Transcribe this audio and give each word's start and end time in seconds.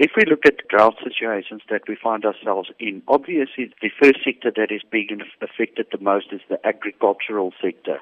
If 0.00 0.12
we 0.16 0.22
look 0.26 0.46
at 0.46 0.68
drought 0.68 0.94
situations 1.02 1.62
that 1.70 1.88
we 1.88 1.96
find 2.00 2.24
ourselves 2.24 2.70
in, 2.78 3.02
obviously 3.08 3.74
the 3.82 3.90
first 4.00 4.18
sector 4.24 4.52
that 4.54 4.70
is 4.70 4.82
being 4.88 5.20
affected 5.42 5.86
the 5.90 5.98
most 5.98 6.26
is 6.30 6.40
the 6.48 6.64
agricultural 6.64 7.52
sector. 7.60 7.98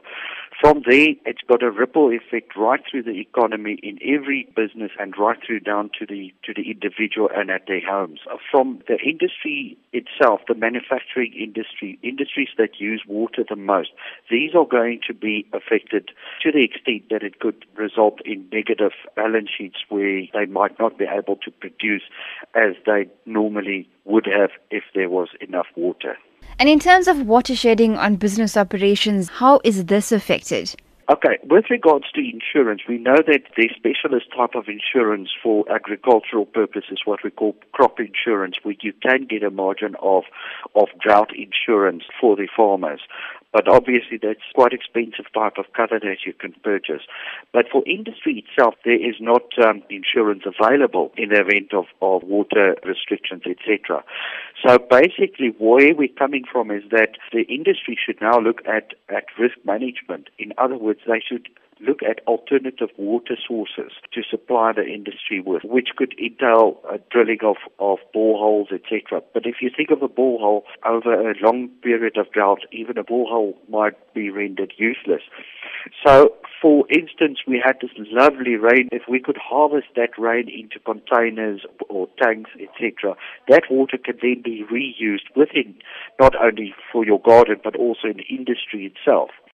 From 0.60 0.82
there, 0.86 1.14
it's 1.24 1.40
got 1.48 1.62
a 1.62 1.70
ripple 1.70 2.10
effect 2.10 2.54
right 2.54 2.80
through 2.90 3.04
the 3.04 3.18
economy 3.18 3.78
in 3.82 3.98
every 4.02 4.46
business 4.54 4.90
and 4.98 5.14
right 5.18 5.38
through 5.46 5.60
down 5.60 5.90
to 5.98 6.04
the 6.04 6.34
to 6.44 6.52
the 6.52 6.70
individual 6.70 7.30
and 7.34 7.50
at 7.50 7.66
their 7.66 7.80
homes. 7.80 8.20
From 8.50 8.82
the 8.88 8.98
industry 8.98 9.78
itself, 9.94 10.42
the 10.48 10.54
manufacturing 10.54 11.32
industry, 11.32 11.98
industries 12.02 12.48
that 12.58 12.78
use 12.78 13.02
water 13.06 13.42
the 13.48 13.56
most, 13.56 13.90
these 14.30 14.54
are 14.54 14.66
going 14.66 15.00
to 15.06 15.14
be 15.14 15.46
affected 15.54 16.10
to 16.42 16.52
the 16.52 16.64
extent 16.64 17.08
that 17.08 17.22
it 17.22 17.40
could 17.40 17.64
result 17.76 18.20
in 18.26 18.46
negative 18.52 18.92
balance 19.14 19.48
sheets 19.56 19.78
where 19.88 20.22
they 20.34 20.46
might 20.46 20.78
not 20.78 20.98
be 20.98 21.04
able 21.04 21.36
to 21.36 21.50
produce 21.50 21.85
as 22.54 22.74
they 22.84 23.08
normally 23.24 23.88
would 24.04 24.26
have 24.26 24.50
if 24.70 24.84
there 24.94 25.08
was 25.08 25.28
enough 25.40 25.66
water. 25.76 26.16
And 26.58 26.68
in 26.68 26.78
terms 26.78 27.06
of 27.06 27.26
water 27.26 27.54
shedding 27.54 27.96
on 27.96 28.16
business 28.16 28.56
operations, 28.56 29.28
how 29.28 29.60
is 29.62 29.86
this 29.86 30.10
affected? 30.12 30.74
Okay, 31.08 31.38
with 31.44 31.66
regards 31.70 32.06
to 32.14 32.20
insurance, 32.20 32.82
we 32.88 32.98
know 32.98 33.18
that 33.28 33.42
the 33.56 33.68
specialist 33.76 34.26
type 34.36 34.56
of 34.56 34.64
insurance 34.66 35.30
for 35.40 35.64
agricultural 35.70 36.46
purposes, 36.46 37.02
what 37.04 37.22
we 37.22 37.30
call 37.30 37.54
crop 37.70 38.00
insurance, 38.00 38.56
where 38.64 38.74
you 38.80 38.92
can 38.92 39.24
get 39.24 39.44
a 39.44 39.50
margin 39.50 39.94
of, 40.02 40.24
of 40.74 40.88
drought 41.00 41.30
insurance 41.36 42.02
for 42.20 42.34
the 42.34 42.48
farmers. 42.56 43.02
But 43.52 43.68
obviously, 43.68 44.18
that's 44.20 44.40
quite 44.52 44.72
expensive 44.72 45.26
type 45.32 45.58
of 45.58 45.66
cover 45.76 46.00
that 46.00 46.26
you 46.26 46.32
can 46.32 46.52
purchase. 46.64 47.02
But 47.52 47.66
for 47.70 47.82
industry 47.86 48.44
itself, 48.44 48.74
there 48.84 48.94
is 48.94 49.16
not 49.20 49.44
um, 49.64 49.82
insurance 49.88 50.42
available 50.44 51.12
in 51.16 51.30
the 51.30 51.40
event 51.40 51.72
of, 51.72 51.86
of 52.02 52.22
water 52.22 52.76
restrictions, 52.84 53.42
etc. 53.46 54.04
So 54.66 54.78
basically, 54.78 55.54
where 55.58 55.94
we're 55.94 56.08
coming 56.08 56.44
from 56.50 56.70
is 56.70 56.82
that 56.90 57.16
the 57.32 57.42
industry 57.42 57.96
should 58.04 58.20
now 58.20 58.38
look 58.38 58.60
at, 58.66 58.92
at 59.08 59.24
risk 59.38 59.56
management. 59.64 60.28
In 60.38 60.52
other 60.58 60.76
words, 60.76 61.00
they 61.06 61.22
should 61.26 61.48
look 61.80 62.02
at 62.02 62.20
alternative 62.26 62.88
water 62.96 63.36
sources 63.46 63.92
to 64.12 64.22
supply 64.28 64.72
the 64.72 64.84
industry 64.84 65.40
with, 65.44 65.62
which 65.64 65.88
could 65.96 66.14
entail 66.18 66.80
drilling 67.10 67.38
of, 67.42 67.56
of 67.78 67.98
boreholes, 68.14 68.72
etc. 68.72 69.22
But 69.34 69.46
if 69.46 69.56
you 69.60 69.70
think 69.74 69.90
of 69.90 70.02
a 70.02 70.08
borehole 70.08 70.62
over 70.84 71.30
a 71.30 71.34
long 71.42 71.68
period 71.82 72.16
of 72.16 72.32
drought, 72.32 72.60
even 72.72 72.96
a 72.96 73.04
borehole 73.04 73.54
might 73.68 74.14
be 74.14 74.30
rendered 74.30 74.72
useless. 74.76 75.22
So, 76.04 76.34
for 76.60 76.86
instance, 76.90 77.40
we 77.46 77.62
had 77.64 77.76
this 77.80 77.90
lovely 78.10 78.56
rain. 78.56 78.88
If 78.92 79.02
we 79.08 79.20
could 79.20 79.36
harvest 79.36 79.88
that 79.96 80.10
rain 80.18 80.48
into 80.48 80.78
containers 80.78 81.62
or 81.88 82.08
tanks, 82.22 82.50
etc., 82.54 83.16
that 83.48 83.64
water 83.70 83.98
can 83.98 84.18
then 84.22 84.42
be 84.42 84.64
reused 84.72 85.34
within, 85.34 85.74
not 86.20 86.34
only 86.36 86.74
for 86.92 87.04
your 87.04 87.20
garden, 87.20 87.56
but 87.62 87.76
also 87.76 88.08
in 88.08 88.20
industry 88.30 88.86
itself. 88.86 89.30